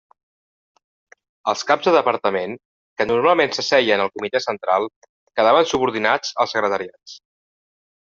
[1.53, 2.57] Els caps de departament,
[3.01, 4.93] que normalment s'asseien al Comitè Central,
[5.41, 7.21] quedaven subordinats als secretariats.